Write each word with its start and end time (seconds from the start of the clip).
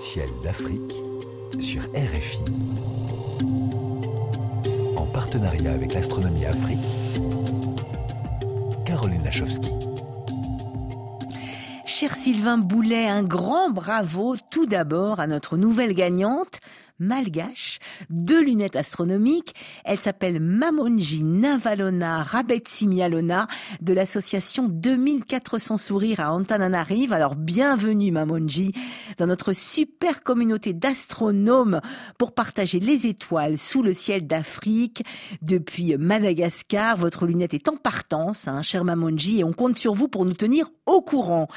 Ciel 0.00 0.30
d'Afrique 0.42 0.94
sur 1.60 1.82
RFI. 1.94 2.42
En 4.96 5.04
partenariat 5.04 5.72
avec 5.72 5.92
l'Astronomie 5.92 6.46
Afrique, 6.46 6.78
Caroline 8.86 9.22
Lachowski. 9.22 9.72
Cher 11.84 12.16
Sylvain 12.16 12.56
Boulet, 12.56 13.08
un 13.08 13.22
grand 13.22 13.68
bravo 13.68 14.36
tout 14.48 14.64
d'abord 14.64 15.20
à 15.20 15.26
notre 15.26 15.58
nouvelle 15.58 15.92
gagnante, 15.92 16.60
malgache, 17.00 17.78
deux 18.10 18.42
lunettes 18.42 18.76
astronomiques. 18.76 19.54
Elle 19.84 20.00
s'appelle 20.00 20.38
Mamonji 20.38 21.24
Navalona 21.24 22.22
Rabetsimialona 22.22 23.48
de 23.80 23.92
l'association 23.92 24.68
2400 24.68 25.78
sourires 25.78 26.20
à 26.20 26.32
Antananarive. 26.32 27.12
Alors 27.12 27.34
bienvenue 27.34 28.12
Mamonji 28.12 28.72
dans 29.18 29.26
notre 29.26 29.52
super 29.52 30.22
communauté 30.22 30.72
d'astronomes 30.72 31.80
pour 32.18 32.34
partager 32.34 32.78
les 32.78 33.06
étoiles 33.06 33.58
sous 33.58 33.82
le 33.82 33.94
ciel 33.94 34.26
d'Afrique 34.26 35.02
depuis 35.42 35.96
Madagascar. 35.96 36.96
Votre 36.96 37.26
lunette 37.26 37.54
est 37.54 37.68
en 37.68 37.76
partance, 37.76 38.46
hein, 38.46 38.62
cher 38.62 38.84
Mamonji, 38.84 39.40
et 39.40 39.44
on 39.44 39.52
compte 39.52 39.78
sur 39.78 39.94
vous 39.94 40.08
pour 40.08 40.24
nous 40.24 40.34
tenir 40.34 40.66
au 40.86 41.00
courant. 41.00 41.48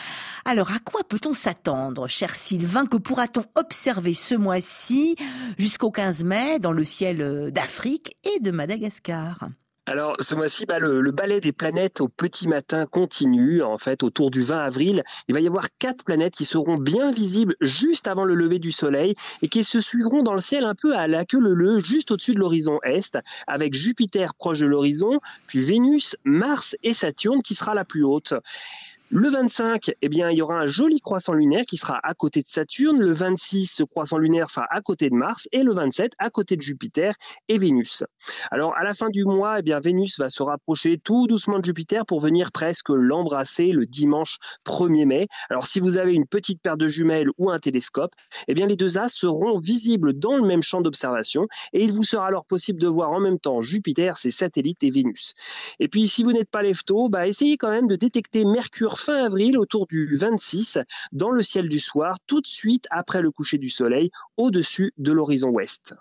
Alors 0.45 0.71
à 0.71 0.79
quoi 0.79 1.03
peut-on 1.07 1.33
s'attendre, 1.33 2.07
cher 2.07 2.35
Sylvain 2.35 2.85
Que 2.85 2.97
pourra-t-on 2.97 3.45
observer 3.55 4.13
ce 4.13 4.35
mois-ci 4.35 5.15
jusqu'au 5.57 5.89
15 5.89 6.25
mai 6.25 6.59
dans 6.59 6.73
le 6.73 6.83
ciel 6.83 7.21
euh, 7.21 7.49
d'Afrique 7.49 8.17
et 8.25 8.41
de 8.41 8.51
Madagascar? 8.51 9.47
Alors 9.85 10.15
ce 10.21 10.33
mois-ci, 10.33 10.65
bah, 10.65 10.79
le, 10.79 11.11
ballet 11.11 11.41
des 11.41 11.51
planètes 11.51 11.99
au 11.99 12.07
petit 12.07 12.47
matin 12.47 12.85
continue. 12.85 13.61
En 13.61 13.77
fait, 13.77 14.01
autour 14.03 14.31
du 14.31 14.41
20 14.41 14.59
avril, 14.59 15.03
il 15.27 15.33
va 15.33 15.41
y 15.41 15.47
avoir 15.47 15.67
quatre 15.77 16.05
planètes 16.05 16.35
qui 16.35 16.45
seront 16.45 16.77
bien 16.77 17.11
visibles 17.11 17.55
juste 17.59 18.07
avant 18.07 18.23
le 18.23 18.33
lever 18.33 18.59
du 18.59 18.71
soleil 18.71 19.13
et 19.41 19.49
qui 19.49 19.65
se 19.65 19.81
suivront 19.81 20.23
dans 20.23 20.33
le 20.33 20.39
ciel 20.39 20.63
un 20.63 20.75
peu 20.75 20.95
à 20.95 21.07
la 21.07 21.25
queue 21.25 21.39
leu 21.39 21.79
juste 21.79 22.11
au-dessus 22.11 22.33
de 22.33 22.39
l'horizon 22.39 22.79
est, 22.83 23.17
avec 23.45 23.73
Jupiter 23.73 24.35
proche 24.35 24.59
de 24.59 24.67
l'horizon, 24.67 25.19
puis 25.47 25.59
Vénus, 25.59 26.15
Mars 26.23 26.77
et 26.83 26.93
Saturne 26.93 27.41
qui 27.41 27.53
sera 27.53 27.73
la 27.73 27.83
plus 27.83 28.05
haute. 28.05 28.33
Le 29.15 29.29
25, 29.29 29.91
eh 30.01 30.09
bien, 30.09 30.31
il 30.31 30.37
y 30.37 30.41
aura 30.41 30.55
un 30.55 30.65
joli 30.65 30.99
croissant 30.99 31.33
lunaire 31.33 31.65
qui 31.65 31.77
sera 31.77 31.99
à 32.01 32.15
côté 32.15 32.41
de 32.41 32.47
Saturne. 32.47 32.99
Le 32.99 33.11
26, 33.11 33.67
ce 33.67 33.83
croissant 33.83 34.17
lunaire 34.17 34.49
sera 34.49 34.65
à 34.71 34.81
côté 34.81 35.11
de 35.11 35.13
Mars. 35.13 35.47
Et 35.51 35.61
le 35.61 35.71
27, 35.71 36.13
à 36.17 36.31
côté 36.31 36.55
de 36.55 36.63
Jupiter 36.63 37.13
et 37.47 37.59
Vénus. 37.59 38.03
Alors, 38.49 38.75
à 38.75 38.83
la 38.83 38.93
fin 38.93 39.09
du 39.11 39.23
mois, 39.23 39.59
eh 39.59 39.61
bien, 39.61 39.79
Vénus 39.79 40.17
va 40.17 40.29
se 40.29 40.41
rapprocher 40.41 40.97
tout 40.97 41.27
doucement 41.27 41.59
de 41.59 41.63
Jupiter 41.63 42.07
pour 42.07 42.21
venir 42.21 42.51
presque 42.51 42.89
l'embrasser 42.89 43.71
le 43.71 43.85
dimanche 43.85 44.39
1er 44.65 45.05
mai. 45.05 45.27
Alors, 45.51 45.67
si 45.67 45.79
vous 45.79 45.99
avez 45.99 46.13
une 46.15 46.25
petite 46.25 46.59
paire 46.63 46.75
de 46.75 46.87
jumelles 46.87 47.29
ou 47.37 47.51
un 47.51 47.59
télescope, 47.59 48.13
eh 48.47 48.55
bien, 48.55 48.65
les 48.65 48.75
deux 48.75 48.97
as 48.97 49.09
seront 49.09 49.59
visibles 49.59 50.13
dans 50.13 50.37
le 50.37 50.47
même 50.47 50.63
champ 50.63 50.81
d'observation. 50.81 51.45
Et 51.73 51.83
il 51.83 51.91
vous 51.91 52.03
sera 52.03 52.25
alors 52.25 52.45
possible 52.45 52.81
de 52.81 52.87
voir 52.87 53.11
en 53.11 53.19
même 53.19 53.37
temps 53.37 53.61
Jupiter, 53.61 54.17
ses 54.17 54.31
satellites 54.31 54.81
et 54.81 54.89
Vénus. 54.89 55.35
Et 55.79 55.87
puis, 55.87 56.07
si 56.07 56.23
vous 56.23 56.31
n'êtes 56.31 56.49
pas 56.49 56.63
lefto, 56.63 57.09
bah, 57.09 57.27
essayez 57.27 57.57
quand 57.57 57.69
même 57.69 57.85
de 57.85 57.95
détecter 57.95 58.43
Mercure 58.43 59.02
fin 59.03 59.23
avril, 59.23 59.57
autour 59.57 59.85
du 59.87 60.15
26, 60.15 60.79
dans 61.11 61.29
le 61.29 61.43
ciel 61.43 61.69
du 61.69 61.79
soir, 61.79 62.17
tout 62.25 62.41
de 62.41 62.47
suite 62.47 62.87
après 62.89 63.21
le 63.21 63.31
coucher 63.31 63.57
du 63.57 63.69
soleil, 63.69 64.09
au-dessus 64.37 64.93
de 64.97 65.11
l'horizon 65.11 65.49
ouest. 65.49 65.95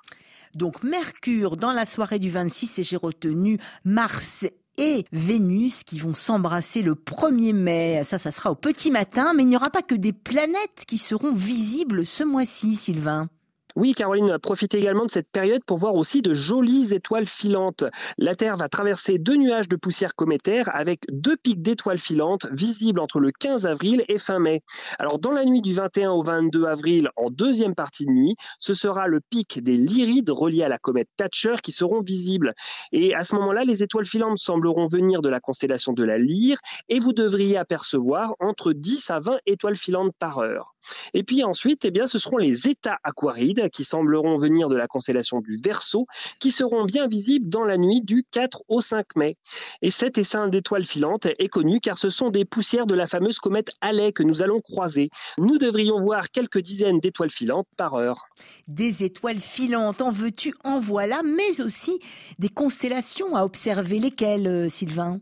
Donc 0.55 0.83
Mercure 0.83 1.56
dans 1.56 1.72
la 1.72 1.86
soirée 1.86 2.19
du 2.19 2.31
26 2.31 2.78
et 2.78 2.84
j'ai 2.84 2.97
retenu 2.97 3.59
Mars 3.84 4.44
et 4.78 5.05
Vénus 5.12 5.83
qui 5.83 5.98
vont 5.98 6.14
s'embrasser 6.14 6.83
le 6.83 6.94
1er 6.94 7.53
mai. 7.53 8.03
Ça, 8.05 8.19
ça 8.19 8.31
sera 8.31 8.50
au 8.50 8.55
petit 8.55 8.91
matin, 8.91 9.33
mais 9.34 9.42
il 9.42 9.48
n'y 9.48 9.56
aura 9.56 9.70
pas 9.70 9.83
que 9.83 9.94
des 9.94 10.12
planètes 10.12 10.84
qui 10.87 10.98
seront 10.98 11.33
visibles 11.33 12.06
ce 12.06 12.22
mois-ci, 12.22 12.77
Sylvain. 12.77 13.28
Oui, 13.75 13.95
Caroline, 13.95 14.39
profitez 14.39 14.78
également 14.78 15.06
de 15.06 15.11
cette 15.11 15.31
période 15.31 15.65
pour 15.65 15.78
voir 15.78 15.95
aussi 15.95 16.20
de 16.20 16.34
jolies 16.34 16.92
étoiles 16.92 17.27
filantes. 17.27 17.84
La 18.19 18.34
Terre 18.34 18.56
va 18.56 18.69
traverser 18.69 19.19
deux 19.19 19.37
nuages 19.37 19.69
de 19.69 19.77
poussière 19.77 20.15
cométaire 20.15 20.69
avec 20.75 21.00
deux 21.10 21.37
pics 21.37 21.62
d'étoiles 21.62 21.99
filantes 21.99 22.47
visibles 22.53 23.00
entre 23.00 23.19
le 23.19 23.31
15 23.31 23.66
avril 23.66 24.05
et 24.09 24.19
fin 24.19 24.38
mai. 24.38 24.60
Alors, 24.99 25.19
dans 25.19 25.33
la 25.33 25.44
nuit 25.44 25.62
du 25.62 25.72
21 25.75 26.10
au 26.10 26.22
22 26.22 26.65
avril, 26.66 27.09
en 27.16 27.31
deuxième 27.31 27.75
partie 27.75 28.05
de 28.05 28.10
nuit, 28.10 28.37
ce 28.59 28.75
sera 28.75 29.06
le 29.06 29.21
pic 29.21 29.62
des 29.62 29.77
Lyrides 29.77 30.31
reliés 30.31 30.65
à 30.65 30.69
la 30.69 30.78
comète 30.78 31.09
Thatcher 31.16 31.54
qui 31.62 31.72
seront 31.72 32.03
visibles. 32.03 32.53
Et 32.93 33.15
à 33.15 33.25
ce 33.25 33.34
moment-là, 33.37 33.65
les 33.65 33.83
étoiles 33.83 34.04
filantes 34.04 34.39
sembleront 34.39 34.87
venir 34.87 35.22
de 35.22 35.28
la 35.31 35.41
constellation 35.41 35.93
de 35.94 36.04
la 36.04 36.19
Lyre 36.19 36.59
et 36.89 36.99
vous 36.99 37.12
devriez 37.12 37.56
apercevoir 37.56 38.34
entre 38.39 38.72
10 38.72 39.10
à 39.10 39.19
20 39.19 39.39
étoiles 39.47 39.77
filantes 39.77 40.12
par 40.19 40.39
heure. 40.39 40.72
Et 41.15 41.22
puis 41.22 41.44
ensuite, 41.44 41.84
eh 41.84 41.91
bien, 41.91 42.06
ce 42.06 42.19
seront 42.19 42.38
les 42.38 42.69
états 42.69 42.98
aquarides 43.04 43.69
qui 43.70 43.84
sembleront 43.84 44.38
venir 44.38 44.69
de 44.69 44.76
la 44.76 44.87
constellation 44.87 45.41
du 45.41 45.56
Verseau, 45.56 46.06
qui 46.38 46.50
seront 46.50 46.84
bien 46.84 47.06
visibles 47.06 47.48
dans 47.48 47.65
la 47.65 47.76
nuit 47.76 48.03
du 48.03 48.25
4 48.31 48.62
au 48.69 48.81
5 48.81 49.16
mai. 49.16 49.37
Et 49.82 49.91
cet 49.91 50.19
essaim 50.19 50.48
d'étoiles 50.48 50.84
filantes 50.84 51.26
est 51.26 51.48
connu 51.48 51.81
car 51.81 51.98
ce 51.98 52.09
sont 52.09 52.31
des 52.31 52.44
poussières 52.44 52.87
de 52.87 52.94
la 52.94 53.06
fameuse 53.06 53.38
comète 53.38 53.71
Halley 53.81 54.12
que 54.12 54.22
nous 54.22 54.42
allons 54.42 54.60
croiser. 54.60 55.10
Nous 55.38 55.59
devrions 55.59 56.00
voir 56.00 56.31
quelques 56.31 56.60
dizaines 56.60 57.00
d'étoiles 57.00 57.31
filantes 57.31 57.66
par 57.76 57.94
heure. 57.94 58.26
Des 58.69 59.04
étoiles 59.04 59.41
filantes, 59.41 60.03
en 60.03 60.10
veux-tu, 60.10 60.54
en 60.65 60.78
voilà, 60.78 61.22
mais 61.22 61.60
aussi 61.60 61.98
des 62.38 62.48
constellations 62.48 63.37
à 63.37 63.44
observer. 63.44 63.98
Lesquelles, 63.98 64.47
euh, 64.47 64.69
Sylvain? 64.69 65.21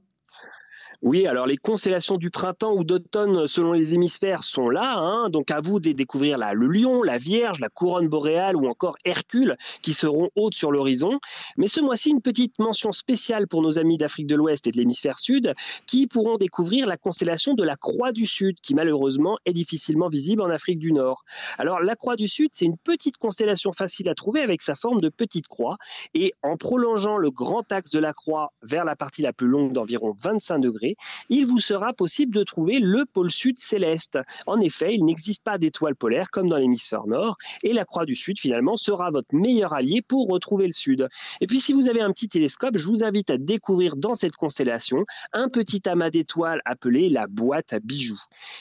Oui, 1.03 1.27
alors 1.27 1.47
les 1.47 1.57
constellations 1.57 2.19
du 2.19 2.31
printemps 2.31 2.75
ou 2.75 2.85
d'automne 2.85 3.47
selon 3.47 3.73
les 3.73 3.95
hémisphères 3.95 4.45
sont 4.45 4.69
là, 4.69 4.99
hein, 4.99 5.31
donc 5.31 5.51
à 5.51 5.63
vous 5.63 5.81
de 5.81 5.93
découvrir 5.93 6.37
là, 6.37 6.53
le 6.53 6.67
lion, 6.67 7.03
la 7.03 7.17
Vierge, 7.17 7.59
la 7.59 7.71
couronne 7.71 8.07
boréale 8.07 8.55
ou 8.55 8.67
encore 8.67 8.97
Hercule 9.07 9.57
qui 9.81 9.95
seront 9.95 10.29
hautes 10.37 10.55
sur 10.55 10.71
l'horizon. 10.71 11.19
Mais 11.57 11.69
ce 11.69 11.81
mois-ci, 11.81 12.11
une 12.11 12.21
petite 12.21 12.59
mention 12.59 12.93
spéciale 12.93 13.49
pour 13.49 13.63
nos 13.63 13.79
amis 13.79 13.97
d'Afrique 13.97 14.27
de 14.27 14.35
l'Ouest 14.35 14.67
et 14.67 14.73
de 14.73 14.77
l'hémisphère 14.77 15.19
sud 15.19 15.55
qui 15.87 16.07
pourront 16.07 16.37
découvrir 16.37 16.87
la 16.87 16.99
constellation 16.99 17.55
de 17.55 17.65
la 17.65 17.77
Croix 17.77 18.13
du 18.13 18.27
Sud 18.27 18.61
qui 18.61 18.75
malheureusement 18.75 19.39
est 19.47 19.55
difficilement 19.55 20.11
visible 20.11 20.43
en 20.43 20.51
Afrique 20.51 20.79
du 20.79 20.93
Nord. 20.93 21.25
Alors 21.57 21.81
la 21.81 21.97
Croix 21.97 22.17
du 22.17 22.29
Sud, 22.29 22.51
c'est 22.53 22.67
une 22.67 22.77
petite 22.77 23.17
constellation 23.17 23.73
facile 23.73 24.11
à 24.11 24.15
trouver 24.15 24.43
avec 24.43 24.61
sa 24.61 24.75
forme 24.75 25.01
de 25.01 25.09
petite 25.09 25.49
croix 25.49 25.79
et 26.13 26.33
en 26.43 26.59
prolongeant 26.59 27.17
le 27.17 27.31
grand 27.31 27.73
axe 27.73 27.91
de 27.91 28.01
la 28.01 28.13
croix 28.13 28.53
vers 28.63 28.85
la 28.85 28.97
partie 28.97 29.23
la 29.23 29.33
plus 29.33 29.49
longue 29.49 29.73
d'environ 29.73 30.15
25 30.23 30.59
degrés, 30.59 30.90
il 31.29 31.47
vous 31.47 31.61
sera 31.61 31.93
possible 31.93 32.35
de 32.35 32.43
trouver 32.43 32.79
le 32.79 33.05
pôle 33.05 33.31
sud 33.31 33.59
céleste. 33.59 34.19
En 34.47 34.61
effet, 34.61 34.95
il 34.95 35.05
n'existe 35.05 35.45
pas 35.45 35.59
d'étoiles 35.59 35.97
polaires 35.97 36.31
comme 36.31 36.49
dans 36.49 36.57
l'hémisphère 36.57 37.07
nord, 37.07 37.37
et 37.63 37.73
la 37.73 37.85
croix 37.85 38.05
du 38.05 38.15
sud 38.15 38.39
finalement 38.39 38.77
sera 38.77 39.11
votre 39.11 39.35
meilleur 39.35 39.75
allié 39.75 40.03
pour 40.03 40.29
retrouver 40.29 40.67
le 40.67 40.73
sud. 40.73 41.09
Et 41.41 41.47
puis 41.47 41.61
si 41.61 41.73
vous 41.73 41.89
avez 41.89 42.03
un 42.03 42.13
petit 42.13 42.29
télescope, 42.29 42.77
je 42.77 42.87
vous 42.87 43.05
invite 43.05 43.31
à 43.31 43.39
découvrir 43.39 43.97
dans 43.97 44.15
cette 44.15 44.37
constellation 44.37 45.05
un 45.33 45.49
petit 45.49 45.89
amas 45.89 46.11
d'étoiles 46.11 46.61
appelé 46.65 47.09
la 47.09 47.27
boîte 47.27 47.73
à 47.73 47.81
bijoux. 47.81 48.21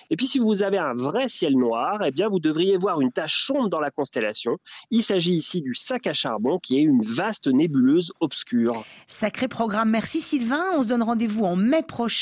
Et 0.09 0.15
puis 0.15 0.27
si 0.27 0.39
vous 0.39 0.63
avez 0.63 0.77
un 0.77 0.93
vrai 0.93 1.27
ciel 1.27 1.57
noir, 1.57 2.01
eh 2.05 2.11
bien 2.11 2.29
vous 2.29 2.39
devriez 2.39 2.77
voir 2.77 3.01
une 3.01 3.11
tache 3.11 3.45
sombre 3.45 3.69
dans 3.69 3.79
la 3.79 3.91
constellation. 3.91 4.57
Il 4.91 5.03
s'agit 5.03 5.33
ici 5.33 5.61
du 5.61 5.75
sac 5.75 6.07
à 6.07 6.13
charbon 6.13 6.59
qui 6.59 6.77
est 6.77 6.81
une 6.81 7.01
vaste 7.01 7.47
nébuleuse 7.47 8.11
obscure. 8.19 8.83
Sacré 9.07 9.47
programme. 9.47 9.89
Merci 9.89 10.21
Sylvain. 10.21 10.63
On 10.75 10.83
se 10.83 10.87
donne 10.87 11.03
rendez-vous 11.03 11.45
en 11.45 11.55
mai 11.55 11.83
prochain 11.83 12.18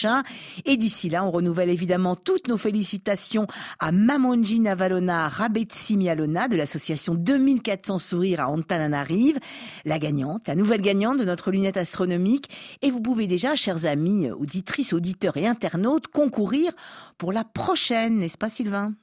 et 0.66 0.78
d'ici 0.78 1.10
là, 1.10 1.24
on 1.24 1.32
renouvelle 1.32 1.70
évidemment 1.70 2.16
toutes 2.16 2.48
nos 2.48 2.58
félicitations 2.58 3.48
à 3.80 3.92
Mamonji 3.92 4.60
Navalona 4.60 5.30
Rabetsimialona 5.30 6.48
de 6.48 6.56
l'association 6.56 7.16
2400 7.16 8.00
sourires 8.00 8.42
à 8.42 8.50
Antananarive, 8.50 9.40
la 9.86 10.00
gagnante, 10.00 10.48
la 10.48 10.56
nouvelle 10.56 10.82
gagnante 10.82 11.18
de 11.20 11.26
notre 11.26 11.52
lunette 11.52 11.78
astronomique. 11.78 12.50
Et 12.82 12.92
vous 12.92 13.02
pouvez 13.02 13.28
déjà, 13.28 13.56
chers 13.56 13.86
amis, 13.86 14.30
auditrices, 14.32 14.94
auditeurs 14.94 15.38
et 15.38 15.48
internautes, 15.48 16.08
concourir 16.08 16.72
pour 17.18 17.32
la 17.32 17.44
prochaine, 17.44 18.18
n'est-ce 18.20 18.38
pas 18.38 18.50
Sylvain? 18.50 18.94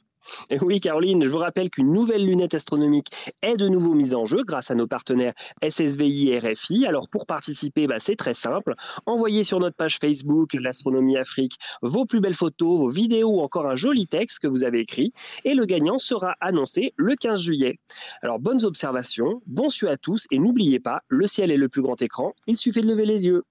Oui, 0.63 0.81
Caroline, 0.81 1.25
je 1.25 1.29
vous 1.29 1.39
rappelle 1.39 1.71
qu'une 1.71 1.93
nouvelle 1.93 2.25
lunette 2.25 2.55
astronomique 2.55 3.11
est 3.43 3.57
de 3.57 3.69
nouveau 3.69 3.95
mise 3.95 4.15
en 4.15 4.25
jeu 4.25 4.43
grâce 4.45 4.71
à 4.71 4.75
nos 4.75 4.87
partenaires 4.87 5.33
SSVI 5.63 6.31
et 6.31 6.39
RFI. 6.39 6.87
Alors 6.87 7.09
pour 7.09 7.27
participer, 7.27 7.87
bah, 7.87 7.97
c'est 7.99 8.17
très 8.17 8.35
simple. 8.35 8.75
Envoyez 9.07 9.45
sur 9.45 9.59
notre 9.59 9.77
page 9.77 9.99
Facebook 9.99 10.55
l'Astronomie 10.55 11.17
Afrique 11.17 11.59
vos 11.83 12.05
plus 12.05 12.21
belles 12.21 12.35
photos, 12.35 12.79
vos 12.79 12.91
vidéos 12.91 13.37
ou 13.37 13.41
encore 13.41 13.67
un 13.67 13.77
joli 13.77 14.07
texte 14.07 14.41
que 14.41 14.47
vous 14.47 14.65
avez 14.65 14.81
écrit 14.81 15.13
et 15.45 15.55
le 15.55 15.65
gagnant 15.65 15.99
sera 15.99 16.35
annoncé 16.41 16.93
le 16.97 17.15
15 17.15 17.41
juillet. 17.41 17.79
Alors 18.23 18.39
bonnes 18.39 18.65
observations, 18.65 19.43
bon 19.47 19.69
suite 19.69 19.91
à 19.91 19.97
tous 19.97 20.27
et 20.31 20.39
n'oubliez 20.39 20.81
pas, 20.81 21.03
le 21.09 21.27
ciel 21.27 21.51
est 21.51 21.57
le 21.57 21.69
plus 21.69 21.83
grand 21.83 22.01
écran, 22.01 22.35
il 22.47 22.57
suffit 22.57 22.81
de 22.81 22.89
lever 22.89 23.07
les 23.07 23.27
yeux. 23.27 23.45